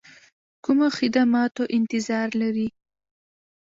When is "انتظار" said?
1.77-2.27